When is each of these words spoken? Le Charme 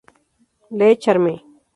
Le 0.71 0.97
Charme 0.97 1.37